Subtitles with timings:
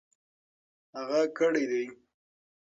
[0.97, 1.85] هغه کړېدی.